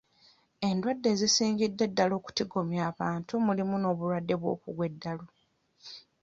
[0.67, 5.25] Endwadde ezisingidde ddala okutigomya abantu mulimu n'obulwadde bw'okugwa eddalu.